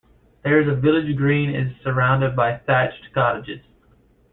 There 0.43 0.59
is 0.59 0.67
a 0.67 0.73
village 0.73 1.15
green 1.15 1.53
is 1.53 1.77
surrounded 1.83 2.35
by 2.35 2.57
thatched 2.57 3.13
cottages. 3.13 3.61